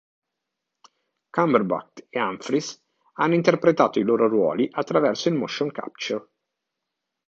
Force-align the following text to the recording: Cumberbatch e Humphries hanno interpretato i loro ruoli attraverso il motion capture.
Cumberbatch 1.29 2.07
e 2.09 2.19
Humphries 2.19 2.83
hanno 3.17 3.35
interpretato 3.35 3.99
i 3.99 4.03
loro 4.03 4.27
ruoli 4.27 4.67
attraverso 4.71 5.29
il 5.29 5.35
motion 5.35 5.69
capture. 5.71 6.27